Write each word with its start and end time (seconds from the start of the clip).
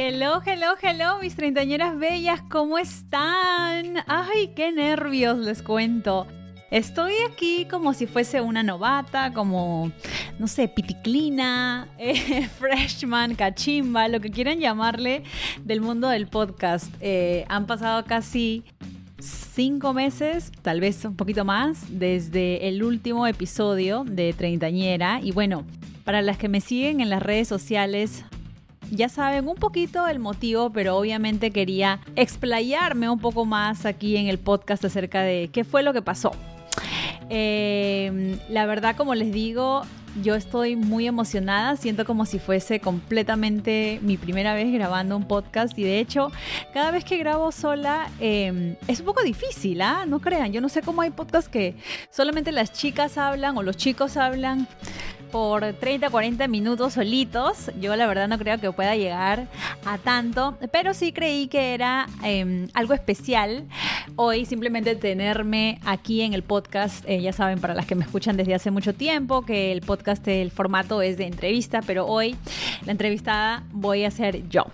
Hello, 0.00 0.40
hello, 0.46 0.76
hello, 0.80 1.18
mis 1.20 1.34
treintañeras 1.34 1.98
bellas, 1.98 2.40
¿cómo 2.48 2.78
están? 2.78 3.96
Ay, 4.06 4.52
qué 4.54 4.70
nervios 4.70 5.38
les 5.38 5.60
cuento. 5.60 6.24
Estoy 6.70 7.14
aquí 7.28 7.66
como 7.68 7.92
si 7.92 8.06
fuese 8.06 8.40
una 8.40 8.62
novata, 8.62 9.32
como, 9.32 9.90
no 10.38 10.46
sé, 10.46 10.68
piticlina, 10.68 11.88
eh, 11.98 12.46
freshman, 12.46 13.34
cachimba, 13.34 14.06
lo 14.06 14.20
que 14.20 14.30
quieran 14.30 14.60
llamarle 14.60 15.24
del 15.64 15.80
mundo 15.80 16.08
del 16.08 16.28
podcast. 16.28 16.94
Eh, 17.00 17.44
han 17.48 17.66
pasado 17.66 18.04
casi 18.04 18.62
cinco 19.18 19.94
meses, 19.94 20.52
tal 20.62 20.78
vez 20.78 21.04
un 21.04 21.16
poquito 21.16 21.44
más, 21.44 21.86
desde 21.90 22.68
el 22.68 22.84
último 22.84 23.26
episodio 23.26 24.04
de 24.04 24.32
Treintañera. 24.32 25.18
Y 25.20 25.32
bueno, 25.32 25.64
para 26.04 26.22
las 26.22 26.38
que 26.38 26.48
me 26.48 26.60
siguen 26.60 27.00
en 27.00 27.10
las 27.10 27.20
redes 27.20 27.48
sociales, 27.48 28.24
ya 28.90 29.08
saben 29.08 29.48
un 29.48 29.56
poquito 29.56 30.06
el 30.08 30.18
motivo, 30.18 30.70
pero 30.70 30.96
obviamente 30.96 31.50
quería 31.50 32.00
explayarme 32.16 33.08
un 33.08 33.18
poco 33.18 33.44
más 33.44 33.86
aquí 33.86 34.16
en 34.16 34.28
el 34.28 34.38
podcast 34.38 34.84
acerca 34.84 35.22
de 35.22 35.50
qué 35.52 35.64
fue 35.64 35.82
lo 35.82 35.92
que 35.92 36.02
pasó. 36.02 36.32
Eh, 37.30 38.38
la 38.48 38.66
verdad, 38.66 38.96
como 38.96 39.14
les 39.14 39.32
digo, 39.32 39.82
yo 40.22 40.34
estoy 40.34 40.76
muy 40.76 41.06
emocionada, 41.06 41.76
siento 41.76 42.04
como 42.04 42.24
si 42.26 42.38
fuese 42.38 42.80
completamente 42.80 43.98
mi 44.02 44.16
primera 44.16 44.54
vez 44.54 44.72
grabando 44.72 45.16
un 45.16 45.26
podcast 45.26 45.78
y 45.78 45.84
de 45.84 46.00
hecho 46.00 46.30
cada 46.72 46.90
vez 46.90 47.04
que 47.04 47.18
grabo 47.18 47.52
sola 47.52 48.10
em, 48.18 48.76
es 48.86 49.00
un 49.00 49.06
poco 49.06 49.22
difícil, 49.22 49.80
¿ah? 49.82 50.04
No 50.06 50.20
crean, 50.20 50.52
yo 50.52 50.60
no 50.60 50.68
sé 50.68 50.82
cómo 50.82 51.02
hay 51.02 51.10
podcasts 51.10 51.48
que 51.48 51.76
solamente 52.10 52.52
las 52.52 52.72
chicas 52.72 53.18
hablan 53.18 53.56
o 53.58 53.62
los 53.62 53.76
chicos 53.76 54.16
hablan 54.16 54.66
por 55.30 55.72
30, 55.74 56.10
40 56.10 56.48
minutos 56.48 56.94
solitos. 56.94 57.70
Yo 57.80 57.96
la 57.96 58.06
verdad 58.06 58.28
no 58.28 58.38
creo 58.38 58.58
que 58.58 58.72
pueda 58.72 58.96
llegar 58.96 59.46
a 59.84 59.98
tanto, 59.98 60.56
pero 60.72 60.94
sí 60.94 61.12
creí 61.12 61.48
que 61.48 61.74
era 61.74 62.06
em, 62.22 62.68
algo 62.74 62.94
especial 62.94 63.64
hoy 64.16 64.44
simplemente 64.44 64.96
tenerme 64.96 65.78
aquí 65.84 66.22
en 66.22 66.34
el 66.34 66.42
podcast. 66.42 67.04
Eh, 67.08 67.20
ya 67.20 67.32
saben, 67.32 67.60
para 67.60 67.74
las 67.74 67.86
que 67.86 67.94
me 67.94 68.04
escuchan 68.04 68.36
desde 68.36 68.54
hace 68.54 68.70
mucho 68.70 68.94
tiempo, 68.94 69.42
que 69.42 69.72
el 69.72 69.80
podcast, 69.80 70.26
el 70.28 70.50
formato 70.50 71.02
es 71.02 71.16
de 71.16 71.26
entrevista, 71.26 71.80
pero 71.86 72.06
hoy 72.06 72.36
la 72.84 72.92
entrevistada 72.92 73.64
voy 73.72 74.04
a 74.04 74.10
ser 74.10 74.48
yo. 74.48 74.66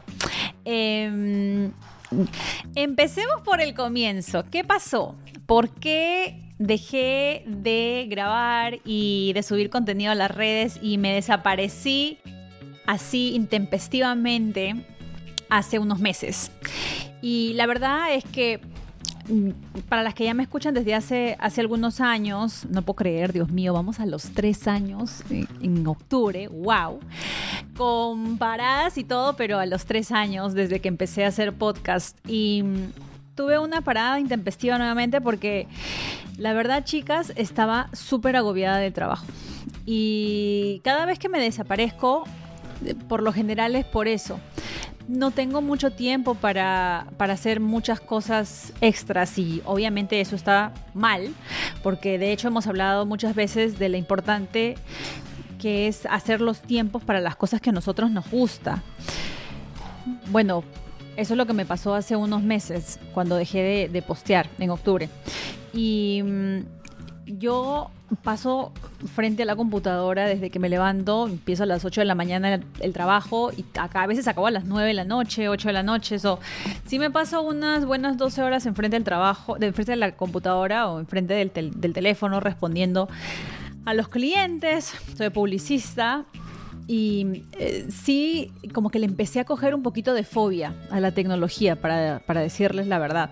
Em, 0.64 1.72
empecemos 2.74 3.40
por 3.44 3.60
el 3.60 3.74
comienzo. 3.74 4.44
¿Qué 4.50 4.64
pasó? 4.64 5.16
¿Por 5.46 5.70
qué 5.70 6.43
dejé 6.58 7.44
de 7.46 8.06
grabar 8.08 8.78
y 8.84 9.32
de 9.34 9.42
subir 9.42 9.70
contenido 9.70 10.12
a 10.12 10.14
las 10.14 10.30
redes 10.30 10.78
y 10.80 10.98
me 10.98 11.14
desaparecí 11.14 12.18
así 12.86 13.34
intempestivamente 13.34 14.84
hace 15.48 15.78
unos 15.78 15.98
meses. 15.98 16.50
Y 17.22 17.52
la 17.54 17.66
verdad 17.66 18.14
es 18.14 18.24
que 18.24 18.60
mm, 19.28 19.50
para 19.88 20.02
las 20.02 20.14
que 20.14 20.24
ya 20.24 20.34
me 20.34 20.42
escuchan 20.42 20.74
desde 20.74 20.94
hace, 20.94 21.36
hace 21.40 21.60
algunos 21.60 22.00
años, 22.00 22.66
no 22.68 22.82
puedo 22.82 22.96
creer, 22.96 23.32
Dios 23.32 23.50
mío, 23.50 23.72
vamos 23.72 24.00
a 24.00 24.06
los 24.06 24.30
tres 24.30 24.68
años 24.68 25.22
en, 25.30 25.48
en 25.62 25.86
octubre, 25.86 26.48
wow, 26.48 27.00
con 27.76 28.38
paradas 28.38 28.98
y 28.98 29.04
todo, 29.04 29.36
pero 29.36 29.58
a 29.58 29.66
los 29.66 29.86
tres 29.86 30.12
años 30.12 30.54
desde 30.54 30.80
que 30.80 30.88
empecé 30.88 31.24
a 31.24 31.28
hacer 31.28 31.52
podcast. 31.52 32.18
Y 32.28 32.62
mm, 32.62 33.13
tuve 33.34 33.58
una 33.58 33.80
parada 33.80 34.20
intempestiva 34.20 34.78
nuevamente 34.78 35.20
porque 35.20 35.66
la 36.36 36.52
verdad, 36.52 36.84
chicas, 36.84 37.32
estaba 37.36 37.88
súper 37.92 38.36
agobiada 38.36 38.78
del 38.78 38.92
trabajo. 38.92 39.26
Y 39.86 40.80
cada 40.82 41.06
vez 41.06 41.18
que 41.18 41.28
me 41.28 41.38
desaparezco, 41.38 42.24
por 43.08 43.22
lo 43.22 43.32
general 43.32 43.76
es 43.76 43.84
por 43.84 44.08
eso. 44.08 44.40
No 45.06 45.30
tengo 45.30 45.60
mucho 45.60 45.90
tiempo 45.92 46.34
para, 46.34 47.06
para, 47.18 47.34
hacer 47.34 47.60
muchas 47.60 48.00
cosas 48.00 48.72
extras 48.80 49.38
y 49.38 49.60
obviamente 49.66 50.20
eso 50.20 50.34
está 50.34 50.72
mal, 50.94 51.34
porque 51.82 52.18
de 52.18 52.32
hecho 52.32 52.48
hemos 52.48 52.66
hablado 52.66 53.04
muchas 53.04 53.34
veces 53.34 53.78
de 53.78 53.90
lo 53.90 53.98
importante 53.98 54.76
que 55.60 55.88
es 55.88 56.06
hacer 56.06 56.40
los 56.40 56.62
tiempos 56.62 57.04
para 57.04 57.20
las 57.20 57.36
cosas 57.36 57.60
que 57.60 57.70
a 57.70 57.72
nosotros 57.72 58.10
nos 58.10 58.30
gusta. 58.30 58.82
Bueno, 60.30 60.64
eso 61.16 61.34
es 61.34 61.38
lo 61.38 61.46
que 61.46 61.52
me 61.52 61.64
pasó 61.64 61.94
hace 61.94 62.16
unos 62.16 62.42
meses, 62.42 62.98
cuando 63.12 63.36
dejé 63.36 63.88
de, 63.90 64.02
postear 64.02 64.48
en 64.58 64.70
octubre. 64.70 65.08
Y 65.72 66.22
mm, 66.24 66.58
yo 67.26 67.90
paso 68.22 68.72
frente 69.14 69.42
a 69.42 69.46
la 69.46 69.56
computadora 69.56 70.26
desde 70.26 70.50
que 70.50 70.58
me 70.58 70.68
levanto, 70.68 71.26
empiezo 71.26 71.64
a 71.64 71.66
las 71.66 71.84
8 71.84 72.02
de 72.02 72.04
la 72.04 72.14
mañana 72.14 72.60
el, 72.80 72.92
trabajo 72.92 73.50
y 73.52 73.64
acá 73.78 74.02
a 74.02 74.06
veces 74.06 74.28
acabo 74.28 74.46
a 74.46 74.50
las 74.50 74.64
9 74.64 74.88
de 74.88 74.94
la 74.94 75.04
noche, 75.04 75.48
8 75.48 75.68
de 75.68 75.72
la 75.72 75.82
noche, 75.82 76.16
eso. 76.16 76.38
Si 76.86 76.98
me 76.98 77.10
paso 77.10 77.42
unas 77.42 77.86
buenas 77.86 78.16
12 78.16 78.42
horas 78.42 78.66
enfrente 78.66 78.96
del 78.96 79.04
trabajo, 79.04 79.56
de 79.58 79.72
frente 79.72 79.92
de 79.92 79.96
la 79.96 80.12
computadora 80.12 80.88
o 80.88 81.00
enfrente 81.00 81.34
del, 81.34 81.80
del 81.80 81.92
teléfono 81.92 82.40
respondiendo 82.40 83.08
a 83.84 83.94
los 83.94 84.08
clientes, 84.08 84.94
soy 85.16 85.30
publicista 85.30 86.24
y 86.86 87.42
eh, 87.58 87.86
sí, 87.88 88.52
como 88.72 88.90
que 88.90 88.98
le 88.98 89.06
empecé 89.06 89.40
a 89.40 89.44
coger 89.44 89.74
un 89.74 89.82
poquito 89.82 90.14
de 90.14 90.24
fobia 90.24 90.74
a 90.90 91.00
la 91.00 91.12
tecnología, 91.12 91.76
para, 91.76 92.20
para 92.26 92.40
decirles 92.40 92.86
la 92.86 92.98
verdad 92.98 93.30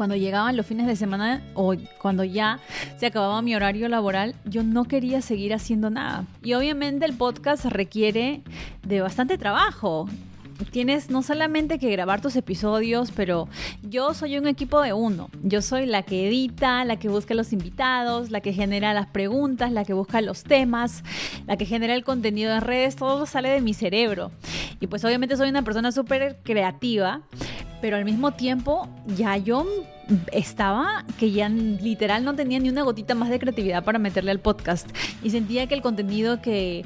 cuando 0.00 0.16
llegaban 0.16 0.56
los 0.56 0.64
fines 0.64 0.86
de 0.86 0.96
semana 0.96 1.42
o 1.52 1.74
cuando 2.00 2.24
ya 2.24 2.58
se 2.96 3.04
acababa 3.04 3.42
mi 3.42 3.54
horario 3.54 3.86
laboral, 3.86 4.34
yo 4.46 4.62
no 4.62 4.84
quería 4.84 5.20
seguir 5.20 5.52
haciendo 5.52 5.90
nada. 5.90 6.24
Y 6.42 6.54
obviamente 6.54 7.04
el 7.04 7.12
podcast 7.12 7.66
requiere 7.66 8.40
de 8.82 9.02
bastante 9.02 9.36
trabajo 9.36 10.08
tienes 10.70 11.10
no 11.10 11.22
solamente 11.22 11.78
que 11.78 11.90
grabar 11.90 12.20
tus 12.20 12.36
episodios, 12.36 13.10
pero 13.12 13.48
yo 13.82 14.14
soy 14.14 14.38
un 14.38 14.46
equipo 14.46 14.80
de 14.80 14.92
uno. 14.92 15.30
Yo 15.42 15.62
soy 15.62 15.86
la 15.86 16.02
que 16.02 16.28
edita, 16.28 16.84
la 16.84 16.96
que 16.96 17.08
busca 17.08 17.34
los 17.34 17.52
invitados, 17.52 18.30
la 18.30 18.40
que 18.40 18.52
genera 18.52 18.94
las 18.94 19.06
preguntas, 19.06 19.72
la 19.72 19.84
que 19.84 19.92
busca 19.92 20.20
los 20.20 20.44
temas, 20.44 21.02
la 21.46 21.56
que 21.56 21.66
genera 21.66 21.94
el 21.94 22.04
contenido 22.04 22.52
en 22.54 22.60
redes, 22.60 22.96
todo 22.96 23.26
sale 23.26 23.48
de 23.50 23.60
mi 23.60 23.74
cerebro. 23.74 24.30
Y 24.80 24.86
pues 24.86 25.04
obviamente 25.04 25.36
soy 25.36 25.48
una 25.48 25.62
persona 25.62 25.92
súper 25.92 26.38
creativa, 26.42 27.22
pero 27.80 27.96
al 27.96 28.04
mismo 28.04 28.32
tiempo 28.32 28.88
ya 29.16 29.36
yo 29.36 29.66
estaba 30.32 31.04
que 31.18 31.30
ya 31.30 31.48
literal 31.48 32.24
no 32.24 32.34
tenía 32.34 32.58
ni 32.58 32.68
una 32.68 32.82
gotita 32.82 33.14
más 33.14 33.30
de 33.30 33.38
creatividad 33.38 33.84
para 33.84 33.98
meterle 33.98 34.30
al 34.30 34.40
podcast 34.40 34.88
y 35.22 35.30
sentía 35.30 35.66
que 35.66 35.74
el 35.74 35.82
contenido 35.82 36.42
que 36.42 36.84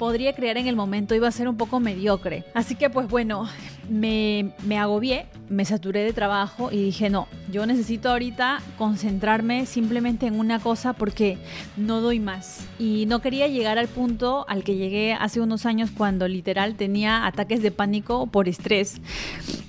podría 0.00 0.34
crear 0.34 0.56
en 0.56 0.66
el 0.66 0.76
momento 0.76 1.14
iba 1.14 1.28
a 1.28 1.30
ser 1.30 1.46
un 1.46 1.58
poco 1.58 1.78
mediocre. 1.78 2.44
Así 2.54 2.74
que 2.74 2.88
pues 2.88 3.06
bueno, 3.06 3.46
me, 3.90 4.54
agobié, 4.78 5.26
me 5.50 5.66
saturé 5.66 6.02
de 6.02 6.14
trabajo 6.14 6.70
y 6.72 6.82
dije, 6.82 7.10
no, 7.10 7.28
yo 7.52 7.66
necesito 7.66 8.08
ahorita 8.08 8.62
concentrarme 8.78 9.66
simplemente 9.66 10.26
en 10.26 10.40
una 10.40 10.58
cosa 10.58 10.94
porque 10.94 11.36
no 11.76 12.00
doy 12.00 12.18
más. 12.18 12.66
Y 12.78 13.04
no 13.08 13.20
quería 13.20 13.46
llegar 13.46 13.76
al 13.76 13.88
punto 13.88 14.46
al 14.48 14.64
que 14.64 14.76
llegué 14.76 15.12
hace 15.12 15.42
unos 15.42 15.66
años 15.66 15.90
cuando 15.94 16.28
literal 16.28 16.76
tenía 16.76 17.26
ataques 17.26 17.60
de 17.60 17.70
pánico 17.70 18.26
por 18.26 18.48
estrés. 18.48 19.02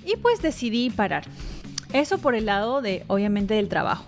Y 0.06 0.16
pues 0.16 0.42
decidí 0.42 0.92
parar. 0.92 1.26
Eso 1.92 2.20
por 2.20 2.36
el 2.36 2.46
lado 2.46 2.82
de, 2.82 3.04
obviamente, 3.08 3.56
del 3.56 3.68
trabajo 3.68 4.06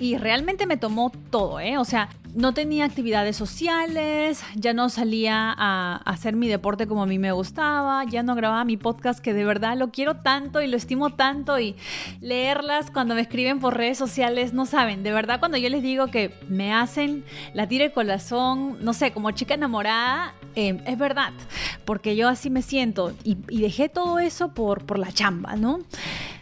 y 0.00 0.16
realmente 0.16 0.66
me 0.66 0.78
tomó 0.78 1.12
todo, 1.30 1.60
¿eh? 1.60 1.76
O 1.76 1.84
sea, 1.84 2.08
no 2.34 2.54
tenía 2.54 2.84
actividades 2.84 3.36
sociales, 3.36 4.42
ya 4.54 4.72
no 4.72 4.88
salía 4.88 5.54
a, 5.56 5.96
hacer 6.04 6.36
mi 6.36 6.48
deporte 6.48 6.86
como 6.86 7.02
a 7.02 7.06
mí 7.06 7.18
me 7.18 7.32
gustaba, 7.32 8.04
ya 8.04 8.22
no 8.22 8.34
grababa 8.34 8.64
mi 8.64 8.76
podcast 8.76 9.20
que 9.20 9.34
de 9.34 9.44
verdad 9.44 9.76
lo 9.76 9.90
quiero 9.90 10.16
tanto 10.16 10.60
y 10.60 10.66
lo 10.66 10.76
estimo 10.76 11.10
tanto 11.10 11.58
y 11.58 11.76
leerlas 12.20 12.90
cuando 12.90 13.14
me 13.14 13.20
escriben 13.20 13.60
por 13.60 13.76
redes 13.76 13.98
sociales, 13.98 14.52
no 14.52 14.66
saben, 14.66 15.02
de 15.02 15.12
verdad 15.12 15.40
cuando 15.40 15.58
yo 15.58 15.68
les 15.68 15.82
digo 15.82 16.08
que 16.08 16.34
me 16.48 16.72
hacen 16.72 17.24
la 17.54 17.68
tira 17.68 17.84
el 17.84 17.92
corazón, 17.92 18.78
no 18.80 18.92
sé, 18.92 19.12
como 19.12 19.30
chica 19.32 19.54
enamorada, 19.54 20.34
eh, 20.54 20.80
es 20.86 20.98
verdad, 20.98 21.32
porque 21.84 22.16
yo 22.16 22.28
así 22.28 22.50
me 22.50 22.62
siento 22.62 23.14
y, 23.24 23.38
y 23.48 23.60
dejé 23.60 23.88
todo 23.88 24.18
eso 24.18 24.54
por, 24.54 24.84
por 24.84 24.98
la 24.98 25.12
chamba, 25.12 25.56
¿no? 25.56 25.80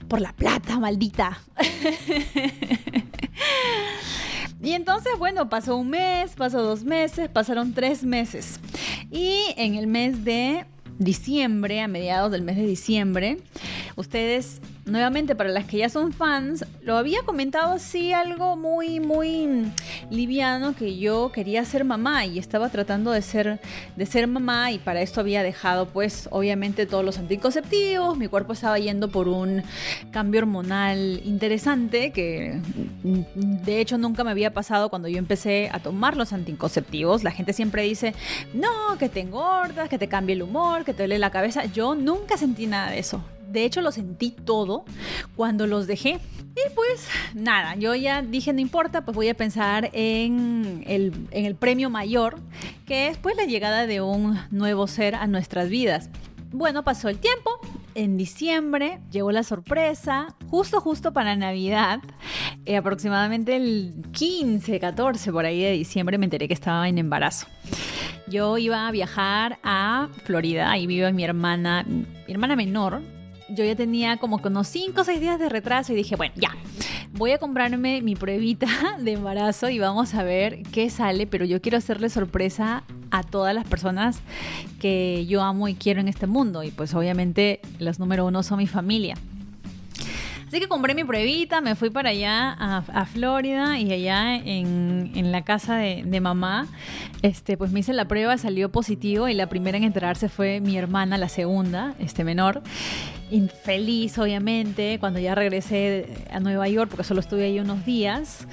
Por 0.09 0.21
la 0.21 0.33
plata, 0.33 0.79
maldita. 0.79 1.39
Y 4.63 4.73
entonces, 4.73 5.13
bueno, 5.19 5.49
pasó 5.49 5.77
un 5.77 5.91
mes, 5.91 6.35
pasó 6.35 6.63
dos 6.63 6.83
meses, 6.85 7.29
pasaron 7.29 7.73
tres 7.73 8.03
meses. 8.03 8.59
Y 9.11 9.55
en 9.57 9.77
el 9.77 9.87
mes 9.87 10.25
de 10.25 10.67
diciembre, 10.99 11.81
a 11.81 11.89
mediados 11.89 12.33
del 12.33 12.43
mes 12.43 12.57
de 12.57 12.67
diciembre, 12.67 13.39
ustedes 13.95 14.61
nuevamente 14.89 15.35
para 15.35 15.51
las 15.51 15.67
que 15.67 15.79
ya 15.79 15.89
son 15.89 16.13
fans, 16.13 16.65
lo 16.83 16.97
había 16.97 17.23
comentado 17.23 17.75
así 17.75 18.13
algo 18.13 18.57
muy, 18.57 19.01
muy 19.01 19.71
liviano 20.11 20.75
que 20.75 20.99
yo 20.99 21.31
quería 21.33 21.65
ser 21.65 21.85
mamá 21.85 22.27
y 22.27 22.39
estaba 22.39 22.69
tratando 22.69 23.13
de 23.13 23.23
ser, 23.23 23.61
de 23.97 24.07
ser 24.07 24.27
mamá 24.27 24.73
y 24.73 24.79
para 24.79 25.01
esto 25.03 25.21
había 25.21 25.43
dejado 25.43 25.87
pues 25.87 26.29
obviamente 26.31 26.87
todos 26.87 27.05
los 27.05 27.19
anticonceptivos, 27.19 28.17
mi 28.17 28.29
cuerpo 28.29 28.53
estaba 28.53 28.79
yendo 28.79 29.09
por 29.09 29.29
un 29.29 29.63
cambio 30.11 30.41
hormonal 30.41 31.21
interesante 31.25 32.13
que 32.13 32.61
de 33.03 33.81
hecho 33.81 33.99
nunca 33.99 34.25
me 34.25 34.31
había 34.31 34.53
pasado 34.53 34.89
cuando 34.89 35.09
yo 35.09 35.19
empecé 35.19 35.69
a 35.73 35.79
tomar 35.81 36.17
los 36.17 36.33
anticonceptivos. 36.33 37.25
La 37.25 37.31
gente 37.31 37.53
siempre 37.53 37.83
dice, 37.83 38.15
no, 38.55 38.99
que 38.99 39.09
te 39.09 39.21
engordas, 39.21 39.89
que 39.89 39.99
te 39.99 40.09
cambie 40.09 40.35
el 40.35 40.43
humor, 40.43 40.85
que 40.85 40.93
te 40.93 41.03
duele 41.03 41.19
la 41.19 41.31
cabeza. 41.31 41.65
Yo 41.67 41.95
nunca 41.95 42.37
sentí 42.37 42.67
nada 42.67 42.91
de 42.91 42.99
eso 42.99 43.23
de 43.51 43.65
hecho 43.65 43.81
lo 43.81 43.93
sentí 43.93 44.31
todo 44.31 44.85
cuando 45.37 45.67
los 45.67 45.87
dejé. 45.87 46.21
Y 46.59 46.75
pues 46.75 47.07
nada, 47.35 47.77
yo 47.77 47.95
ya 47.95 48.23
dije, 48.23 48.53
no 48.53 48.61
importa, 48.61 49.05
pues 49.05 49.15
voy 49.15 49.29
a 49.29 49.35
pensar 49.35 49.91
en 49.93 50.83
el, 50.87 51.13
en 51.31 51.45
el 51.45 51.55
premio 51.55 51.89
mayor, 51.89 52.41
que 52.87 53.09
es 53.09 53.19
pues 53.19 53.37
la 53.37 53.45
llegada 53.45 53.87
de 53.87 54.01
un 54.01 54.39
nuevo 54.51 54.87
ser 54.87 55.15
a 55.15 55.27
nuestras 55.27 55.69
vidas. 55.69 56.11
Bueno, 56.51 56.83
pasó 56.83 57.09
el 57.11 57.19
tiempo, 57.19 57.61
en 57.95 58.17
diciembre 58.17 59.01
llegó 59.11 59.33
la 59.33 59.43
sorpresa, 59.43 60.35
justo, 60.49 60.81
justo 60.81 61.13
para 61.13 61.37
Navidad, 61.37 62.01
eh, 62.65 62.77
aproximadamente 62.77 63.57
el 63.57 63.93
15, 64.13 64.81
14 64.81 65.31
por 65.31 65.45
ahí 65.45 65.63
de 65.63 65.73
diciembre 65.73 66.17
me 66.17 66.25
enteré 66.25 66.49
que 66.49 66.55
estaba 66.55 66.89
en 66.89 66.99
embarazo. 66.99 67.47
Yo 68.29 68.57
iba 68.59 68.89
a 68.89 68.91
viajar 68.91 69.59
a 69.63 70.09
Florida, 70.25 70.71
ahí 70.71 70.87
vive 70.87 71.13
mi 71.13 71.25
hermana, 71.25 71.85
mi 71.87 72.07
hermana 72.29 72.57
menor, 72.57 73.03
yo 73.49 73.65
ya 73.65 73.77
tenía 73.77 74.17
como 74.19 74.41
unos 74.43 74.69
5 74.69 75.01
o 75.01 75.05
6 75.05 75.21
días 75.21 75.39
de 75.39 75.49
retraso 75.49 75.93
y 75.93 75.97
dije, 75.97 76.17
bueno, 76.17 76.35
ya, 76.37 76.57
voy 77.13 77.33
a 77.33 77.39
comprarme 77.39 78.03
mi 78.03 78.15
pruebita 78.15 78.69
de 79.01 79.13
embarazo 79.13 79.69
y 79.69 79.79
vamos 79.79 80.15
a 80.15 80.23
ver 80.23 80.63
qué 80.73 80.91
sale, 80.91 81.27
pero 81.27 81.45
yo 81.45 81.61
quiero 81.61 81.79
hacerle 81.79 82.11
sorpresa 82.11 82.85
a 83.11 83.23
todas 83.23 83.55
las 83.55 83.67
personas 83.67 84.21
que 84.81 85.27
yo 85.27 85.43
amo 85.43 85.69
y 85.69 85.75
quiero 85.75 86.01
en 86.01 86.09
este 86.09 86.27
mundo 86.27 86.63
y 86.63 86.71
pues 86.71 86.95
obviamente 86.95 87.61
los 87.79 87.99
número 87.99 88.27
uno 88.27 88.43
son 88.43 88.59
mi 88.59 88.67
familia. 88.67 89.15
Así 90.49 90.61
que 90.61 90.67
compré 90.67 90.95
mi 90.95 91.05
pruebita, 91.05 91.61
me 91.61 91.75
fui 91.75 91.91
para 91.91 92.09
allá 92.09 92.57
a, 92.59 93.05
Florida 93.05 93.79
y 93.79 93.93
allá 93.93 94.35
en, 94.35 95.31
la 95.31 95.45
casa 95.45 95.77
de, 95.77 96.03
de, 96.07 96.21
mamá, 96.21 96.67
este, 97.21 97.59
pues 97.59 97.71
me 97.71 97.81
hice 97.81 97.93
la 97.93 98.09
prueba, 98.09 98.39
salió 98.39 98.73
positivo 98.73 99.29
y 99.29 99.35
la 99.35 99.49
primera 99.49 99.77
en 99.77 99.85
enterarse 99.85 100.31
fue 100.31 100.61
mi 100.61 100.79
hermana, 100.79 101.19
la 101.19 101.29
segunda, 101.29 101.95
este 101.99 102.25
menor 102.25 102.63
infeliz, 103.31 104.19
obviamente, 104.19 104.99
cuando 104.99 105.21
ya 105.21 105.35
regresé 105.35 106.07
a 106.31 106.41
Nueva 106.41 106.67
York, 106.69 106.89
porque 106.91 107.05
solo 107.05 107.21
estuve 107.21 107.45
ahí 107.45 107.61
unos 107.61 107.85
días, 107.85 108.47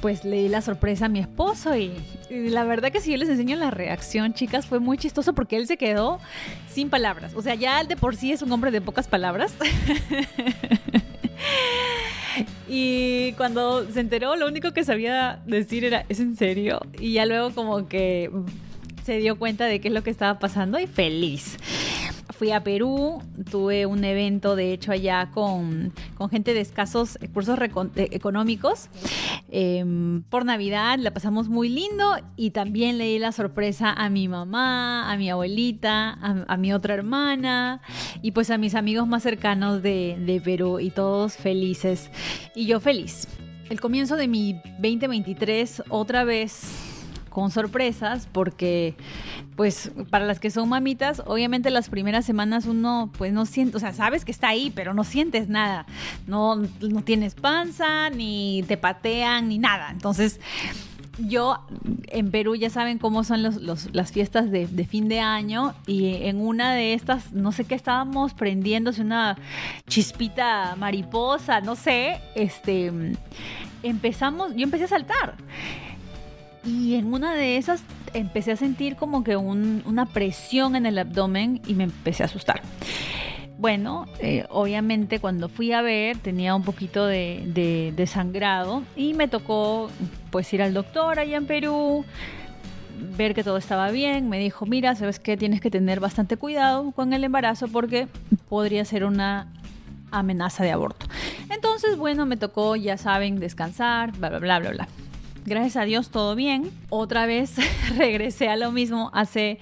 pues 0.00 0.24
le 0.24 0.42
di 0.42 0.48
la 0.48 0.62
sorpresa 0.62 1.06
a 1.06 1.08
mi 1.08 1.20
esposo 1.20 1.76
y, 1.76 1.92
la 2.30 2.64
verdad 2.64 2.90
que 2.90 3.00
si 3.00 3.10
yo 3.10 3.16
les 3.16 3.28
enseño 3.28 3.56
la 3.56 3.70
reacción, 3.70 4.34
chicas, 4.34 4.66
fue 4.66 4.78
muy 4.78 4.96
chistoso 4.98 5.34
porque 5.34 5.56
él 5.56 5.66
se 5.66 5.76
quedó 5.76 6.20
sin 6.68 6.88
palabras. 6.88 7.34
O 7.34 7.42
sea, 7.42 7.54
ya 7.54 7.80
él 7.80 7.88
de 7.88 7.96
por 7.96 8.16
sí 8.16 8.32
es 8.32 8.42
un 8.42 8.52
hombre 8.52 8.70
de 8.70 8.80
pocas 8.80 9.08
palabras. 9.08 9.54
y 12.68 13.32
cuando 13.32 13.90
se 13.90 14.00
enteró, 14.00 14.36
lo 14.36 14.46
único 14.46 14.72
que 14.72 14.84
sabía 14.84 15.40
decir 15.46 15.84
era, 15.84 16.04
¿es 16.08 16.20
en 16.20 16.36
serio? 16.36 16.80
Y 16.98 17.14
ya 17.14 17.26
luego 17.26 17.50
como 17.50 17.88
que 17.88 18.30
se 19.04 19.18
dio 19.18 19.38
cuenta 19.38 19.66
de 19.66 19.80
qué 19.80 19.88
es 19.88 19.94
lo 19.94 20.02
que 20.02 20.10
estaba 20.10 20.38
pasando 20.38 20.78
y 20.78 20.86
feliz 20.86 21.56
fui 22.32 22.50
a 22.52 22.62
Perú, 22.62 23.22
tuve 23.50 23.86
un 23.86 24.04
evento 24.04 24.56
de 24.56 24.72
hecho 24.72 24.92
allá 24.92 25.30
con, 25.32 25.92
gente 26.30 26.54
de 26.54 26.60
escasos 26.60 27.16
recursos 27.20 27.58
eh, 27.96 28.08
económicos. 28.12 28.88
Em, 29.50 30.22
por 30.22 30.44
Navidad 30.44 30.98
la 30.98 31.12
pasamos 31.12 31.48
muy 31.48 31.68
lindo 31.68 32.16
y 32.36 32.50
también 32.50 32.98
le 32.98 33.06
di 33.06 33.18
la 33.18 33.32
sorpresa 33.32 33.92
a 33.92 34.08
mi 34.10 34.28
mamá, 34.28 35.10
a 35.10 35.16
mi 35.16 35.30
abuelita, 35.30 36.18
a, 36.46 36.56
mi 36.56 36.72
otra 36.72 36.94
hermana 36.94 37.80
y 38.22 38.32
pues 38.32 38.50
a 38.50 38.58
mis 38.58 38.74
amigos 38.74 39.06
más 39.08 39.22
cercanos 39.22 39.82
de, 39.82 40.16
de 40.20 40.40
Perú 40.40 40.80
y 40.80 40.90
todos 40.90 41.36
felices 41.36 42.10
y 42.54 42.66
yo 42.66 42.80
feliz. 42.80 43.28
El 43.68 43.80
comienzo 43.80 44.16
de 44.16 44.28
mi 44.28 44.54
2023 44.80 45.84
otra 45.88 46.24
vez 46.24 46.89
con 47.30 47.50
sorpresas 47.50 48.28
porque 48.30 48.94
pues 49.56 49.92
para 50.10 50.26
las 50.26 50.40
que 50.40 50.50
son 50.50 50.68
mamitas, 50.68 51.22
obviamente 51.26 51.70
las 51.70 51.88
primeras 51.88 52.24
semanas 52.24 52.66
uno 52.66 53.10
pues 53.16 53.32
no 53.32 53.46
siente, 53.46 53.76
o 53.76 53.80
sea, 53.80 53.92
sabes 53.92 54.24
que 54.24 54.32
está 54.32 54.48
ahí, 54.48 54.70
pero 54.74 54.94
no 54.94 55.04
sientes 55.04 55.48
nada. 55.48 55.86
No, 56.26 56.56
no 56.56 57.02
tienes 57.02 57.34
panza, 57.34 58.10
ni 58.10 58.64
te 58.68 58.76
patean, 58.76 59.48
ni 59.48 59.58
nada. 59.58 59.90
Entonces, 59.90 60.40
yo 61.18 61.58
en 62.08 62.30
Perú 62.30 62.56
ya 62.56 62.70
saben 62.70 62.98
cómo 62.98 63.24
son 63.24 63.42
las 63.42 64.12
fiestas 64.12 64.50
de, 64.50 64.66
de, 64.66 64.84
fin 64.86 65.08
de 65.08 65.20
año 65.20 65.74
y 65.86 66.14
en 66.24 66.40
una 66.40 66.74
de 66.74 66.94
estas, 66.94 67.32
no 67.32 67.52
sé 67.52 67.64
qué 67.64 67.74
estábamos 67.74 68.34
prendiéndose 68.34 69.02
una 69.02 69.36
chispita 69.86 70.76
mariposa, 70.76 71.60
no 71.60 71.76
sé, 71.76 72.20
este, 72.34 72.92
empezamos, 73.82 74.54
yo 74.54 74.62
empecé 74.62 74.84
a 74.84 74.88
saltar. 74.88 75.34
Y 76.64 76.94
en 76.96 77.12
una 77.12 77.34
de 77.34 77.56
esas 77.56 77.82
empecé 78.12 78.52
a 78.52 78.56
sentir 78.56 78.96
como 78.96 79.24
que 79.24 79.36
una 79.36 80.06
presión 80.06 80.76
en 80.76 80.86
el 80.86 80.98
abdomen 80.98 81.60
y 81.66 81.74
me 81.74 81.84
empecé 81.84 82.22
a 82.22 82.26
asustar. 82.26 82.60
Bueno, 83.58 84.06
eh, 84.20 84.46
obviamente 84.48 85.20
cuando 85.20 85.50
fui 85.50 85.72
a 85.72 85.82
ver 85.82 86.16
tenía 86.16 86.54
un 86.54 86.62
poquito 86.62 87.04
de, 87.04 87.92
de, 87.94 88.06
sangrado 88.06 88.82
y 88.96 89.12
me 89.12 89.28
tocó 89.28 89.90
pues 90.30 90.50
ir 90.54 90.62
al 90.62 90.72
doctor 90.72 91.18
allá 91.18 91.36
en 91.36 91.46
Perú, 91.46 92.06
ver 93.18 93.34
que 93.34 93.44
todo 93.44 93.58
estaba 93.58 93.90
bien. 93.90 94.30
Me 94.30 94.38
dijo, 94.38 94.64
mira, 94.64 94.94
sabes 94.94 95.18
que 95.18 95.36
tienes 95.36 95.60
que 95.60 95.70
tener 95.70 96.00
bastante 96.00 96.38
cuidado 96.38 96.90
con 96.92 97.12
el 97.12 97.22
embarazo 97.22 97.68
porque 97.68 98.08
podría 98.48 98.84
ser 98.86 99.04
una 99.04 99.52
amenaza 100.10 100.64
de 100.64 100.72
aborto. 100.72 101.06
Entonces, 101.50 101.98
bueno, 101.98 102.24
me 102.24 102.38
tocó, 102.38 102.76
ya 102.76 102.96
saben, 102.96 103.40
descansar, 103.40 104.12
bla, 104.12 104.30
bla, 104.30 104.38
bla, 104.38 104.58
bla, 104.58 104.70
bla 104.70 104.88
gracias 105.50 105.76
a 105.76 105.84
Dios 105.84 106.10
todo 106.10 106.36
bien. 106.36 106.70
Otra 106.90 107.26
vez 107.26 107.56
regresé 107.96 108.48
a 108.48 108.56
lo 108.56 108.70
mismo 108.70 109.10
hace 109.12 109.58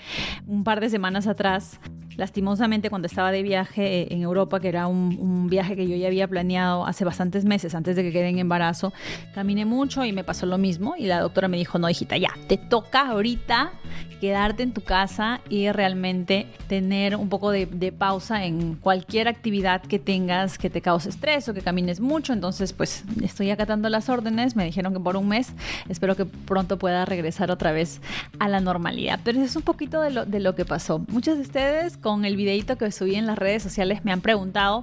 un 0.47 0.63
par 0.63 0.81
de 0.81 0.91
semanas 0.91 1.27
atrás 1.27 1.81
lastimosamente 2.19 2.91
cuando 2.91 3.07
estaba 3.07 3.31
de 3.33 3.43
viaje 3.43 4.13
en 4.13 4.23
Europa, 4.23 4.61
que 4.61 4.69
era 4.69 4.89
un, 4.89 5.49
viaje 5.49 5.77
que 5.77 5.89
yo 5.89 5.97
ya 5.97 6.09
había 6.09 6.29
planeado 6.29 6.85
hace 6.85 7.05
bastantes 7.05 7.45
meses 7.45 7.75
antes 7.75 7.97
de 7.97 8.03
que 8.03 8.13
quede 8.13 8.29
en 8.29 8.39
embarazo, 8.39 8.93
caminé 9.35 9.65
mucho 9.65 10.05
y 10.05 10.13
me 10.13 10.25
pasó 10.25 10.45
lo 10.45 10.59
mismo 10.59 10.95
y 10.99 11.07
la 11.07 11.21
doctora 11.21 11.49
me 11.49 11.57
dijo, 11.57 11.79
no, 11.79 11.89
hijita, 11.89 12.19
ya, 12.19 12.31
te 12.49 12.59
toca 12.59 13.09
ahorita 13.09 13.73
quedarte 14.21 14.63
en 14.63 14.73
tu 14.73 14.83
casa 14.83 15.41
y 15.49 15.71
realmente 15.71 16.47
tener 16.67 17.17
un 17.17 17.29
poco 17.29 17.51
de, 17.51 17.67
pausa 17.97 18.45
en 18.45 18.75
cualquier 18.75 19.29
actividad 19.29 19.81
que 19.83 19.99
tengas 19.99 20.59
que 20.59 20.71
te 20.71 20.83
cause 20.83 21.09
estrés 21.09 21.49
o 21.49 21.55
que 21.55 21.63
camines 21.63 22.01
mucho. 22.01 22.33
Entonces, 22.33 22.73
pues 22.73 23.05
estoy 23.23 23.51
acatando 23.51 23.89
las 23.89 24.09
órdenes, 24.09 24.57
me 24.57 24.65
dijeron 24.65 24.93
que 24.93 25.01
por 25.01 25.17
un 25.17 25.29
mes, 25.29 25.53
espero 25.89 26.17
que 26.17 26.27
pronto 26.27 26.79
pueda 26.79 27.05
regresar 27.05 27.51
otra 27.51 27.73
vez 27.73 28.01
a 28.39 28.49
la 28.49 28.61
normalidad. 28.61 29.21
Pero 29.25 29.41
es 29.41 29.57
un 29.57 29.63
poquito 29.63 30.01
de 30.03 30.11
lo, 30.11 30.27
de 30.27 30.41
lo 30.41 30.55
que 30.55 30.65
pasó. 30.65 31.01
Muchos 31.09 31.37
de 31.37 31.43
ustedes 31.43 31.97
con 32.09 32.25
el 32.25 32.37
videito 32.37 32.79
que 32.79 32.91
subí 32.91 33.17
en 33.17 33.27
las 33.27 33.37
redes 33.37 33.63
sociales 33.63 34.03
me 34.03 34.13
han 34.13 34.23
preguntado, 34.23 34.83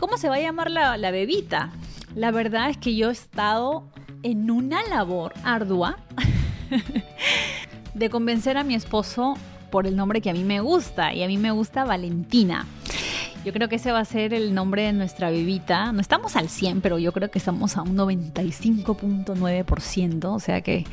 ¿cómo 0.00 0.16
se 0.16 0.28
va 0.28 0.34
a 0.34 0.40
llamar 0.40 0.68
la, 0.68 1.10
bebita? 1.12 1.70
La 2.16 2.32
verdad 2.32 2.70
es 2.70 2.76
que 2.76 2.96
yo 2.96 3.10
he 3.10 3.12
estado 3.12 3.84
en 4.24 4.50
una 4.50 4.82
labor 4.88 5.32
ardua 5.44 5.96
de 7.94 8.10
convencer 8.10 8.56
a 8.56 8.64
mi 8.64 8.74
esposo 8.74 9.34
por 9.70 9.86
el 9.86 9.94
nombre 9.94 10.20
que 10.20 10.30
a 10.30 10.32
mí 10.32 10.42
me 10.42 10.58
gusta 10.58 11.14
y 11.14 11.22
a 11.22 11.28
mí 11.28 11.38
me 11.38 11.52
gusta 11.52 11.84
Valentina. 11.84 12.66
Yo 13.44 13.52
creo 13.52 13.68
que 13.68 13.76
ese 13.76 13.92
va 13.92 14.00
a 14.00 14.04
ser 14.04 14.34
el 14.34 14.54
nombre 14.54 14.82
de 14.82 14.92
nuestra 14.92 15.30
bebita. 15.30 15.92
No 15.92 16.00
estamos 16.00 16.34
al 16.34 16.48
100, 16.48 16.80
pero 16.80 16.98
yo 16.98 17.12
creo 17.12 17.30
que 17.30 17.38
estamos 17.38 17.76
a 17.76 17.82
un 17.82 17.96
95.9%, 17.96 20.24
o 20.24 20.40
sea 20.40 20.62
que 20.62 20.84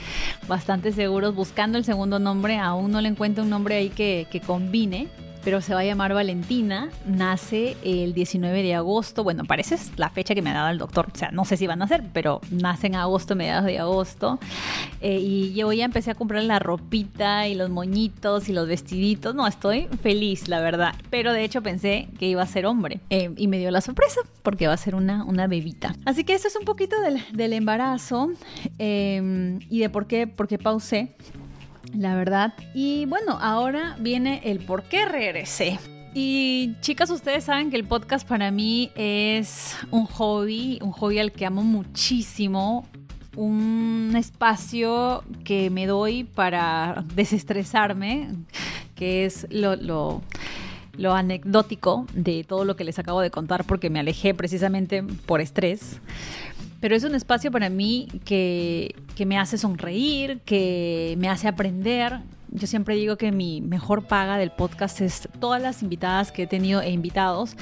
bastante 0.48 0.92
seguros. 0.92 1.34
Buscando 1.34 1.80
el 1.80 1.84
segundo 1.84 2.20
nombre, 2.20 2.60
aún 2.60 2.92
no 2.92 3.02
le 3.02 3.10
encuentro 3.10 3.44
un 3.44 3.50
nombre 3.50 3.78
ahí 3.78 3.90
que 3.90 4.42
combine 4.46 5.08
pero 5.44 5.62
se 5.62 5.74
va 5.74 5.82
a 5.82 5.84
llamar 5.84 6.14
Valentina. 6.14 6.90
Nace 7.06 7.78
el 7.84 8.14
19 8.14 8.64
de 8.64 8.76
agosto. 8.76 9.24
Bueno, 9.24 9.46
parece 9.46 9.78
la 9.98 10.10
fecha 10.10 10.36
que 10.36 10.42
me 10.42 10.52
ha 10.52 10.54
dado 10.54 10.70
el 10.70 10.78
doctor. 10.78 11.08
O 11.14 11.18
sea, 11.18 11.32
no 11.32 11.46
sé 11.46 11.58
si 11.58 11.68
van 11.68 11.82
a 11.82 11.86
nacer, 11.86 12.04
pero 12.14 12.42
nace 12.52 12.88
en 12.88 12.96
agosto, 12.96 13.36
mediados 13.36 13.66
de 13.66 13.80
agosto. 13.80 14.40
Eh, 15.02 15.20
y 15.20 15.54
yo 15.54 15.72
ya 15.74 15.86
empecé 15.86 16.12
a 16.12 16.16
comprar 16.16 16.44
la 16.44 16.60
ropita 16.60 17.48
y 17.48 17.56
los 17.56 17.70
moñitos 17.70 18.50
y 18.50 18.54
los 18.54 18.68
vestiditos. 18.68 19.34
No, 19.36 19.48
estoy 19.48 19.88
feliz, 20.02 20.48
la 20.48 20.60
verdad. 20.62 20.94
Pero 21.10 21.34
de 21.34 21.44
hecho 21.44 21.62
pensé 21.62 22.08
que 22.20 22.28
iba 22.28 22.42
a 22.42 22.48
ser 22.48 22.66
hombre. 22.66 23.00
Eh, 23.10 23.32
y 23.38 23.48
me 23.48 23.58
dio 23.58 23.72
la 23.72 23.82
sorpresa 23.82 24.22
porque 24.44 24.68
va 24.68 24.74
a 24.74 24.78
ser 24.78 24.96
una, 24.96 25.24
una 25.24 25.48
bebita. 25.48 25.96
Así 26.06 26.24
que 26.24 26.34
eso 26.34 26.48
es 26.48 26.56
un 26.56 26.66
poquito 26.66 27.00
del, 27.02 27.24
del 27.34 27.54
embarazo 27.54 28.32
eh, 28.80 29.60
y 29.70 29.80
de 29.80 29.90
por 29.90 30.08
qué, 30.08 30.28
por 30.28 30.48
qué 30.48 30.58
pausé 30.58 31.16
la 31.94 32.16
verdad. 32.16 32.54
Y 32.74 33.06
bueno, 33.06 33.38
ahora 33.40 33.96
viene 34.00 34.42
el 34.46 34.60
por 34.60 34.84
qué 34.84 35.06
regresé. 35.06 35.80
Y 36.14 36.76
chicas, 36.82 37.10
ustedes 37.10 37.46
saben 37.46 37.70
que 37.70 37.78
el 37.78 37.86
podcast 37.86 38.28
para 38.28 38.52
mí 38.52 38.92
es 38.96 39.78
un 39.92 40.06
hobby, 40.06 40.78
un 40.82 40.92
hobby 40.92 41.20
al 41.20 41.32
que 41.32 41.46
amo 41.46 41.64
muchísimo, 41.64 42.86
un 43.38 44.14
espacio 44.18 45.24
que 45.46 45.70
me 45.70 45.88
doy 45.88 46.26
para 46.26 47.06
desestresarme, 47.16 48.30
que 48.96 49.24
es 49.24 49.48
lo, 49.50 49.78
lo, 49.78 50.22
lo, 50.98 51.14
anecdótico 51.14 52.06
de 52.14 52.44
todo 52.44 52.66
lo 52.66 52.76
que 52.76 52.84
les 52.84 53.00
acabo 53.00 53.22
de 53.22 53.32
contar 53.32 53.64
porque 53.64 53.90
me 53.90 54.02
alejé 54.02 54.34
precisamente 54.34 55.04
por 55.04 55.40
estrés 55.40 56.02
pero 56.82 56.96
es 56.96 57.04
un 57.06 57.16
espacio 57.16 57.52
para 57.52 57.70
mí 57.70 58.08
que, 58.26 58.96
que 59.16 59.26
me 59.26 59.38
hace 59.38 59.58
sonreír, 59.58 60.42
que 60.44 61.16
me 61.20 61.30
hace 61.30 61.48
aprender, 61.48 62.20
yo 62.52 62.68
siempre 62.68 62.96
digo 62.96 63.16
que 63.16 63.32
mi 63.32 63.62
mejor 63.62 64.04
paga 64.04 64.38
del 64.38 64.52
podcast 64.52 65.00
es 65.02 65.30
todas 65.40 65.62
las 65.62 65.82
invitadas 65.84 66.32
que 66.32 66.44
he 66.44 66.48
tenido 66.48 66.82
e 66.82 66.92
invitados 66.92 67.56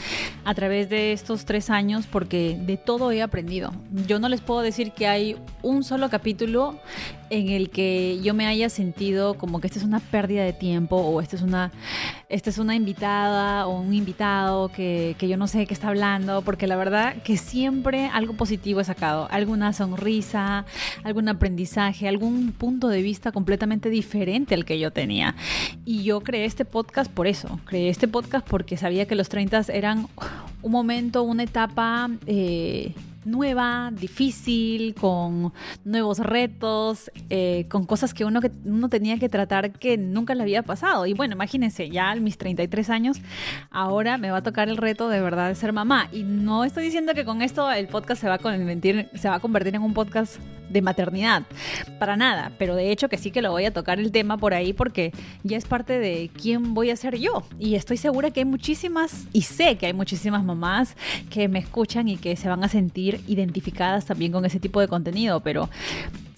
a 0.45 0.55
través 0.55 0.89
de 0.89 1.13
estos 1.13 1.45
tres 1.45 1.69
años 1.69 2.07
porque 2.07 2.57
de 2.59 2.77
todo 2.77 3.11
he 3.11 3.21
aprendido. 3.21 3.71
Yo 4.07 4.19
no 4.19 4.29
les 4.29 4.41
puedo 4.41 4.61
decir 4.61 4.91
que 4.91 5.07
hay 5.07 5.37
un 5.61 5.83
solo 5.83 6.09
capítulo 6.09 6.79
en 7.29 7.49
el 7.49 7.69
que 7.69 8.19
yo 8.23 8.33
me 8.33 8.47
haya 8.47 8.69
sentido 8.69 9.35
como 9.35 9.61
que 9.61 9.67
esta 9.67 9.77
es 9.77 9.85
una 9.85 9.99
pérdida 9.99 10.43
de 10.43 10.53
tiempo 10.53 10.95
o 10.95 11.21
esta 11.21 11.35
es 11.35 11.43
una, 11.43 11.71
esta 12.27 12.49
es 12.49 12.57
una 12.57 12.75
invitada 12.75 13.67
o 13.67 13.79
un 13.79 13.93
invitado 13.93 14.69
que, 14.69 15.15
que 15.19 15.27
yo 15.27 15.37
no 15.37 15.47
sé 15.47 15.67
qué 15.67 15.73
está 15.75 15.89
hablando, 15.89 16.41
porque 16.41 16.65
la 16.65 16.75
verdad 16.75 17.21
que 17.23 17.37
siempre 17.37 18.07
algo 18.07 18.33
positivo 18.33 18.81
he 18.81 18.83
sacado, 18.83 19.27
alguna 19.29 19.73
sonrisa, 19.73 20.65
algún 21.03 21.29
aprendizaje, 21.29 22.07
algún 22.07 22.51
punto 22.51 22.87
de 22.87 23.03
vista 23.03 23.31
completamente 23.31 23.91
diferente 23.91 24.55
al 24.55 24.65
que 24.65 24.78
yo 24.79 24.91
tenía. 24.91 25.35
Y 25.85 26.03
yo 26.03 26.21
creé 26.21 26.45
este 26.45 26.65
podcast 26.65 27.11
por 27.11 27.27
eso, 27.27 27.59
creé 27.65 27.89
este 27.89 28.07
podcast 28.07 28.47
porque 28.47 28.77
sabía 28.77 29.05
que 29.05 29.15
los 29.15 29.29
30 29.29 29.65
eran 29.73 30.07
un 30.61 30.71
momento, 30.71 31.23
una 31.23 31.43
etapa... 31.43 32.09
Eh, 32.25 32.93
nueva, 33.25 33.91
difícil, 33.93 34.95
con 34.95 35.53
nuevos 35.83 36.19
retos, 36.19 37.11
eh, 37.29 37.65
con 37.69 37.85
cosas 37.85 38.13
que 38.13 38.25
uno, 38.25 38.41
que 38.41 38.51
uno 38.65 38.89
tenía 38.89 39.17
que 39.17 39.29
tratar 39.29 39.71
que 39.71 39.97
nunca 39.97 40.35
le 40.35 40.43
había 40.43 40.63
pasado. 40.63 41.05
Y 41.05 41.13
bueno, 41.13 41.35
imagínense, 41.35 41.89
ya 41.89 42.11
a 42.11 42.15
mis 42.15 42.37
33 42.37 42.89
años, 42.89 43.17
ahora 43.69 44.17
me 44.17 44.31
va 44.31 44.37
a 44.37 44.43
tocar 44.43 44.69
el 44.69 44.77
reto 44.77 45.09
de 45.09 45.21
verdad 45.21 45.49
de 45.49 45.55
ser 45.55 45.73
mamá. 45.73 46.09
Y 46.11 46.23
no 46.23 46.63
estoy 46.63 46.83
diciendo 46.83 47.13
que 47.13 47.25
con 47.25 47.41
esto 47.41 47.71
el 47.71 47.87
podcast 47.87 48.21
se 48.21 48.27
va 48.27 48.35
a 48.35 48.39
se 48.39 49.29
va 49.29 49.35
a 49.35 49.39
convertir 49.39 49.75
en 49.75 49.81
un 49.81 49.93
podcast 49.93 50.39
de 50.69 50.81
maternidad, 50.81 51.43
para 51.99 52.15
nada, 52.15 52.51
pero 52.57 52.75
de 52.75 52.91
hecho 52.91 53.09
que 53.09 53.17
sí 53.17 53.31
que 53.31 53.41
lo 53.41 53.51
voy 53.51 53.65
a 53.65 53.73
tocar 53.73 53.99
el 53.99 54.11
tema 54.11 54.37
por 54.37 54.53
ahí 54.53 54.73
porque 54.73 55.11
ya 55.43 55.57
es 55.57 55.65
parte 55.65 55.99
de 55.99 56.29
quién 56.39 56.73
voy 56.73 56.89
a 56.89 56.95
ser 56.95 57.17
yo. 57.17 57.43
Y 57.59 57.75
estoy 57.75 57.97
segura 57.97 58.31
que 58.31 58.41
hay 58.41 58.45
muchísimas, 58.45 59.27
y 59.33 59.41
sé 59.41 59.77
que 59.77 59.87
hay 59.87 59.93
muchísimas 59.93 60.43
mamás 60.43 60.95
que 61.29 61.47
me 61.47 61.59
escuchan 61.59 62.07
y 62.07 62.17
que 62.17 62.35
se 62.35 62.47
van 62.47 62.63
a 62.63 62.69
sentir 62.69 63.21
identificadas 63.27 64.05
también 64.05 64.31
con 64.31 64.45
ese 64.45 64.59
tipo 64.59 64.79
de 64.79 64.87
contenido, 64.87 65.39
pero 65.41 65.69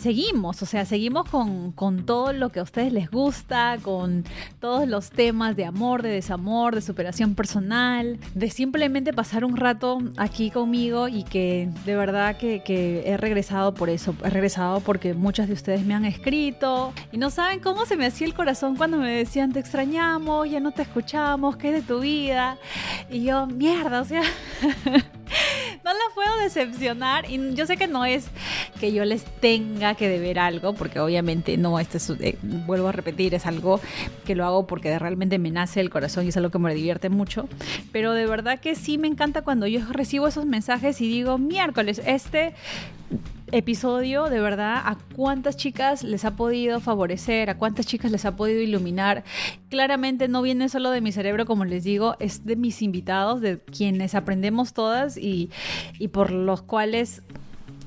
seguimos, 0.01 0.61
o 0.61 0.65
sea, 0.65 0.85
seguimos 0.85 1.29
con, 1.29 1.71
con, 1.71 2.05
todo 2.05 2.33
lo 2.33 2.49
que 2.49 2.59
a 2.59 2.63
ustedes 2.63 2.91
les 2.91 3.09
gusta, 3.09 3.77
con 3.81 4.25
todos 4.59 4.87
los 4.87 5.11
temas 5.11 5.55
de 5.55 5.65
amor, 5.65 6.01
de 6.01 6.09
desamor, 6.09 6.75
de 6.75 6.81
superación 6.81 7.35
personal, 7.35 8.19
de 8.33 8.49
simplemente 8.49 9.13
pasar 9.13 9.45
un 9.45 9.55
rato 9.55 9.99
aquí 10.17 10.49
conmigo 10.49 11.07
y 11.07 11.23
que 11.23 11.69
de 11.85 11.95
verdad 11.95 12.37
que, 12.37 12.63
que 12.63 13.03
he 13.05 13.17
regresado 13.17 13.73
por 13.73 13.89
eso, 13.89 14.15
he 14.23 14.29
regresado 14.29 14.79
porque 14.79 15.13
muchas 15.13 15.47
de 15.47 15.53
ustedes 15.53 15.85
me 15.85 15.93
han 15.93 16.05
escrito 16.05 16.93
y 17.11 17.17
no 17.17 17.29
saben 17.29 17.59
cómo 17.59 17.85
se 17.85 17.95
me 17.95 18.07
hacía 18.07 18.27
el 18.27 18.33
corazón 18.33 18.75
cuando 18.75 18.97
me 18.97 19.11
decían 19.11 19.53
te 19.53 19.59
extrañamos, 19.59 20.49
ya 20.49 20.59
no 20.59 20.71
te 20.71 20.81
escuchamos, 20.81 21.57
¿qué 21.57 21.69
es 21.69 21.73
de 21.75 21.81
tu 21.81 21.99
vida? 21.99 22.57
Y 23.09 23.23
yo, 23.23 23.45
mierda, 23.45 24.01
o 24.01 24.05
sea... 24.05 24.23
no 25.91 25.97
la 25.97 26.15
puedo 26.15 26.43
decepcionar 26.43 27.29
y 27.29 27.53
yo 27.53 27.65
sé 27.65 27.77
que 27.77 27.87
no 27.87 28.05
es 28.05 28.27
que 28.79 28.93
yo 28.93 29.03
les 29.05 29.23
tenga 29.23 29.95
que 29.95 30.07
deber 30.07 30.39
algo, 30.39 30.73
porque 30.73 30.99
obviamente 30.99 31.57
no, 31.57 31.79
este 31.79 31.97
es, 31.97 32.09
eh, 32.09 32.37
vuelvo 32.41 32.87
a 32.87 32.91
repetir, 32.91 33.33
es 33.33 33.45
algo 33.45 33.79
que 34.25 34.35
lo 34.35 34.45
hago 34.45 34.67
porque 34.67 34.97
realmente 34.97 35.37
me 35.39 35.51
nace 35.51 35.81
el 35.81 35.89
corazón 35.89 36.25
y 36.25 36.29
es 36.29 36.37
algo 36.37 36.49
que 36.49 36.59
me 36.59 36.73
divierte 36.73 37.09
mucho, 37.09 37.47
pero 37.91 38.13
de 38.13 38.25
verdad 38.25 38.59
que 38.59 38.75
sí 38.75 38.97
me 38.97 39.07
encanta 39.07 39.41
cuando 39.41 39.67
yo 39.67 39.81
recibo 39.89 40.27
esos 40.27 40.45
mensajes 40.45 41.01
y 41.01 41.07
digo, 41.07 41.37
miércoles, 41.37 42.01
este 42.05 42.53
episodio, 43.51 44.29
de 44.29 44.39
verdad, 44.39 44.81
a 44.85 44.97
cuántas 45.15 45.57
chicas 45.57 46.03
les 46.03 46.25
ha 46.25 46.35
podido 46.35 46.79
favorecer, 46.79 47.49
a 47.49 47.57
cuántas 47.57 47.85
chicas 47.85 48.11
les 48.11 48.25
ha 48.25 48.35
podido 48.35 48.61
iluminar. 48.61 49.23
Claramente 49.69 50.27
no 50.27 50.41
viene 50.41 50.69
solo 50.69 50.91
de 50.91 51.01
mi 51.01 51.11
cerebro, 51.11 51.45
como 51.45 51.65
les 51.65 51.83
digo, 51.83 52.15
es 52.19 52.45
de 52.45 52.55
mis 52.55 52.81
invitados, 52.81 53.41
de 53.41 53.59
quienes 53.59 54.15
aprendemos 54.15 54.73
todas 54.73 55.17
y, 55.17 55.49
y 55.99 56.09
por 56.09 56.31
los 56.31 56.61
cuales 56.61 57.21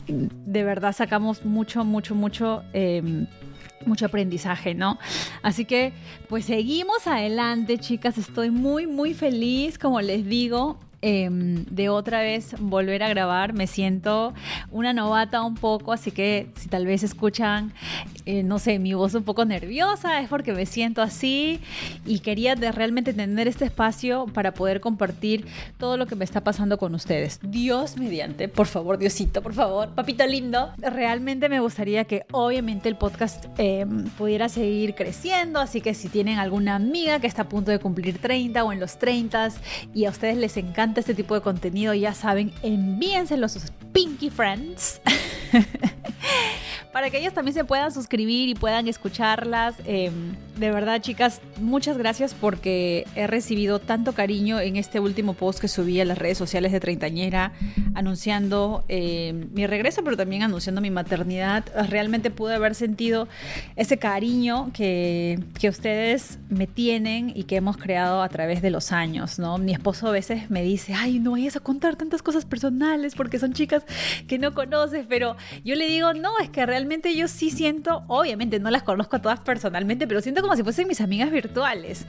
de 0.06 0.64
verdad 0.64 0.94
sacamos 0.94 1.44
mucho, 1.44 1.84
mucho, 1.84 2.14
mucho... 2.14 2.62
Eh, 2.72 3.26
mucho 3.86 4.06
aprendizaje, 4.06 4.74
¿no? 4.74 4.98
Así 5.42 5.66
que 5.66 5.92
pues 6.28 6.46
seguimos 6.46 7.06
adelante, 7.06 7.76
chicas. 7.78 8.16
Estoy 8.16 8.50
muy, 8.50 8.86
muy 8.86 9.12
feliz, 9.12 9.78
como 9.78 10.00
les 10.00 10.24
digo. 10.26 10.78
Em, 11.06 11.66
de 11.66 11.90
otra 11.90 12.22
vez 12.22 12.56
volver 12.58 13.02
a 13.02 13.10
grabar. 13.10 13.52
Me 13.52 13.66
siento 13.66 14.32
una 14.70 14.94
novata 14.94 15.42
un 15.42 15.54
poco, 15.54 15.92
así 15.92 16.10
que 16.10 16.48
si 16.56 16.70
tal 16.70 16.86
vez 16.86 17.02
escuchan, 17.02 17.74
eh, 18.24 18.42
no 18.42 18.58
sé, 18.58 18.78
mi 18.78 18.94
voz 18.94 19.12
un 19.12 19.22
poco 19.22 19.44
nerviosa, 19.44 20.22
es 20.22 20.30
porque 20.30 20.54
me 20.54 20.64
siento 20.64 21.02
así 21.02 21.60
y 22.06 22.20
quería 22.20 22.54
realmente 22.54 23.12
tener 23.12 23.48
este 23.48 23.66
espacio 23.66 24.24
para 24.32 24.54
poder 24.54 24.80
compartir 24.80 25.44
todo 25.76 25.98
lo 25.98 26.06
que 26.06 26.14
me 26.14 26.24
está 26.24 26.40
pasando 26.40 26.78
con 26.78 26.94
ustedes. 26.94 27.38
Dios 27.42 27.98
mediante, 27.98 28.48
por 28.48 28.66
favor, 28.66 28.96
Diosito, 28.96 29.42
por 29.42 29.52
favor, 29.52 29.90
papito 29.90 30.26
lindo. 30.26 30.72
Realmente 30.78 31.50
me 31.50 31.60
gustaría 31.60 32.04
que 32.04 32.24
obviamente 32.32 32.88
el 32.88 32.96
podcast 32.96 33.44
em, 33.58 34.04
pudiera 34.16 34.48
seguir 34.48 34.94
creciendo, 34.94 35.60
así 35.60 35.82
que 35.82 35.92
si 35.92 36.08
tienen 36.08 36.38
alguna 36.38 36.76
amiga 36.76 37.20
que 37.20 37.26
está 37.26 37.42
a 37.42 37.48
punto 37.50 37.70
de 37.70 37.78
cumplir 37.78 38.16
30 38.16 38.64
o 38.64 38.72
en 38.72 38.80
los 38.80 38.96
30 38.96 39.50
y 39.92 40.06
a 40.06 40.10
ustedes 40.10 40.38
les 40.38 40.56
encanta 40.56 40.93
este 41.00 41.14
tipo 41.14 41.34
de 41.34 41.40
contenido, 41.40 41.94
ya 41.94 42.14
saben, 42.14 42.52
envíenselo 42.62 43.46
a 43.46 43.48
sus 43.48 43.70
Pinky 43.92 44.30
Friends. 44.30 45.00
para 46.92 47.10
que 47.10 47.18
ellos 47.18 47.32
también 47.32 47.54
se 47.54 47.64
puedan 47.64 47.92
suscribir 47.92 48.48
y 48.48 48.54
puedan 48.54 48.86
escucharlas. 48.88 49.74
Em, 49.84 50.36
de 50.56 50.70
verdad, 50.70 51.00
chicas, 51.00 51.40
muchas 51.60 51.98
gracias 51.98 52.32
porque 52.32 53.06
he 53.16 53.26
recibido 53.26 53.80
tanto 53.80 54.12
cariño 54.12 54.60
en 54.60 54.76
este 54.76 55.00
último 55.00 55.34
post 55.34 55.60
que 55.60 55.66
subí 55.66 56.00
a 56.00 56.04
las 56.04 56.16
redes 56.16 56.38
sociales 56.38 56.70
de 56.70 56.78
Treintañera, 56.78 57.52
anunciando 57.94 58.84
em, 58.88 59.48
mi 59.52 59.66
regreso, 59.66 60.04
pero 60.04 60.16
también 60.16 60.44
anunciando 60.44 60.80
mi 60.80 60.90
maternidad. 60.90 61.64
Realmente 61.88 62.30
pude 62.30 62.54
haber 62.54 62.76
sentido 62.76 63.26
ese 63.74 63.98
cariño 63.98 64.70
que, 64.72 65.40
que 65.58 65.68
ustedes 65.68 66.38
me 66.48 66.68
tienen 66.68 67.32
y 67.34 67.44
que 67.44 67.56
hemos 67.56 67.76
creado 67.76 68.22
a 68.22 68.28
través 68.28 68.62
de 68.62 68.70
los 68.70 68.92
años, 68.92 69.40
¿no? 69.40 69.58
Mi 69.58 69.72
esposo 69.72 70.06
a 70.06 70.12
veces 70.12 70.50
me 70.50 70.62
dice, 70.62 70.94
ay, 70.94 71.18
no 71.18 71.32
vayas 71.32 71.56
a 71.56 71.60
contar 71.60 71.96
tantas 71.96 72.22
cosas 72.22 72.44
personales 72.44 73.16
porque 73.16 73.40
son 73.40 73.54
chicas 73.54 73.84
que 74.28 74.38
no 74.38 74.54
conoces, 74.54 75.04
pero 75.08 75.36
yo 75.64 75.74
le 75.74 75.88
digo, 75.88 76.14
no, 76.14 76.38
es 76.38 76.50
que 76.50 76.64
realmente 76.64 77.16
yo 77.16 77.26
sí 77.26 77.50
siento, 77.50 78.04
obviamente 78.06 78.60
no 78.60 78.70
las 78.70 78.84
conozco 78.84 79.16
a 79.16 79.22
todas 79.22 79.40
personalmente, 79.40 80.06
pero 80.06 80.20
siento 80.20 80.43
como 80.44 80.56
si 80.56 80.62
fuesen 80.62 80.86
mis 80.86 81.00
amigas 81.00 81.30
virtuales. 81.30 82.04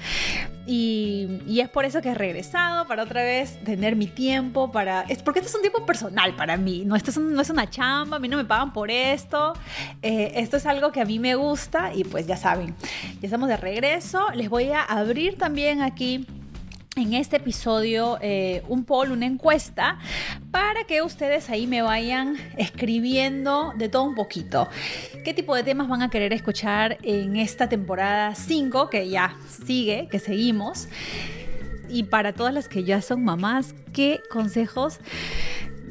Y, 0.67 1.59
es 1.59 1.69
por 1.69 1.85
eso 1.85 2.01
que 2.01 2.09
he 2.09 2.13
regresado, 2.13 2.85
para 2.85 3.03
otra 3.03 3.23
vez 3.23 3.57
tener 3.63 3.95
mi 3.95 4.07
tiempo, 4.07 4.71
para... 4.71 5.01
Es 5.03 5.23
porque 5.23 5.39
este 5.39 5.49
es 5.49 5.55
un 5.55 5.61
tiempo 5.61 5.85
personal 5.85 6.35
para 6.35 6.57
mí, 6.57 6.83
no, 6.85 6.97
esto 6.97 7.11
es 7.11 7.17
no 7.17 7.41
es 7.41 7.49
una 7.49 7.69
chamba, 7.69 8.17
a 8.17 8.19
mí 8.19 8.27
no 8.27 8.35
me 8.35 8.43
pagan 8.43 8.73
por 8.73 8.91
esto, 8.91 9.53
eh, 10.01 10.33
esto 10.35 10.57
es 10.57 10.65
algo 10.65 10.91
que 10.91 10.99
a 10.99 11.05
mí 11.05 11.17
me 11.17 11.35
gusta 11.35 11.93
y 11.93 12.03
pues 12.03 12.27
ya 12.27 12.35
saben, 12.35 12.75
ya 13.21 13.27
estamos 13.27 13.47
de 13.47 13.57
regreso, 13.57 14.29
les 14.33 14.49
voy 14.49 14.71
a 14.71 14.81
abrir 14.83 15.37
también 15.37 15.81
aquí 15.81 16.25
en 16.95 17.13
este 17.13 17.37
episodio 17.37 18.17
eh, 18.21 18.63
un 18.69 18.85
poll, 18.85 19.11
una 19.11 19.25
encuesta, 19.25 19.99
para 20.51 20.85
que 20.85 21.01
ustedes 21.01 21.49
ahí 21.49 21.67
me 21.67 21.81
vayan 21.81 22.37
escribiendo 22.57 23.73
de 23.77 23.89
todo 23.89 24.03
un 24.03 24.15
poquito. 24.15 24.69
¿Qué 25.25 25.33
tipo 25.33 25.55
de 25.55 25.63
temas 25.63 25.89
van 25.89 26.01
a 26.01 26.09
querer 26.09 26.31
escuchar 26.31 26.97
en 27.03 27.35
esta 27.35 27.67
temporada 27.67 28.33
5, 28.33 28.89
que 28.89 29.09
ya 29.09 29.35
sigue, 29.65 30.07
que 30.09 30.19
seguimos? 30.19 30.87
Y 31.89 32.03
para 32.03 32.33
todas 32.33 32.53
las 32.53 32.69
que 32.69 32.83
ya 32.83 33.01
son 33.01 33.23
mamás, 33.23 33.75
¿qué 33.93 34.21
consejos 34.29 34.99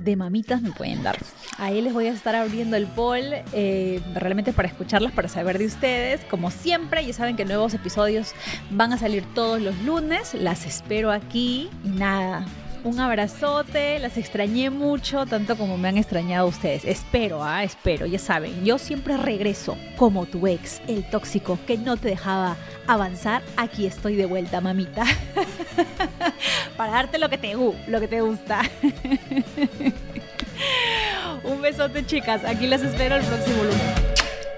de 0.04 0.16
mamitas 0.16 0.62
me 0.62 0.70
pueden 0.70 1.02
dar? 1.02 1.18
Ahí 1.58 1.80
les 1.80 1.92
voy 1.92 2.06
a 2.06 2.12
estar 2.12 2.34
abriendo 2.34 2.76
el 2.76 2.86
poll 2.86 3.24
eh, 3.52 4.00
realmente 4.14 4.52
para 4.52 4.68
escucharlas, 4.68 5.12
para 5.12 5.28
saber 5.28 5.58
de 5.58 5.66
ustedes. 5.66 6.20
Como 6.26 6.50
siempre, 6.50 7.04
ya 7.04 7.12
saben 7.12 7.36
que 7.36 7.44
nuevos 7.44 7.74
episodios 7.74 8.34
van 8.70 8.92
a 8.92 8.98
salir 8.98 9.24
todos 9.34 9.60
los 9.60 9.76
lunes. 9.80 10.34
Las 10.34 10.66
espero 10.66 11.10
aquí 11.10 11.70
y 11.84 11.88
nada. 11.88 12.44
Un 12.84 13.00
abrazote, 13.00 13.98
las 13.98 14.18
extrañé 14.18 14.68
mucho, 14.68 15.24
tanto 15.24 15.56
como 15.56 15.78
me 15.78 15.88
han 15.88 15.96
extrañado 15.96 16.46
ustedes. 16.46 16.84
Espero, 16.84 17.42
ah, 17.42 17.64
espero, 17.64 18.04
ya 18.04 18.18
saben, 18.18 18.62
yo 18.62 18.76
siempre 18.76 19.16
regreso 19.16 19.78
como 19.96 20.26
tu 20.26 20.46
ex, 20.46 20.82
el 20.86 21.02
tóxico 21.08 21.58
que 21.66 21.78
no 21.78 21.96
te 21.96 22.08
dejaba 22.08 22.58
avanzar. 22.86 23.42
Aquí 23.56 23.86
estoy 23.86 24.16
de 24.16 24.26
vuelta, 24.26 24.60
mamita. 24.60 25.06
Para 26.76 26.92
darte 26.92 27.18
lo 27.18 27.28
que 27.28 27.38
te, 27.38 27.54
lo 27.54 28.00
que 28.00 28.08
te 28.08 28.20
gusta. 28.20 28.62
Un 31.44 31.60
besote, 31.60 32.04
chicas. 32.06 32.44
Aquí 32.44 32.66
las 32.66 32.82
espero 32.82 33.16
el 33.16 33.24
próximo 33.24 33.64
lunes. 33.64 33.82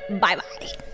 Bye 0.08 0.36
bye. 0.36 0.85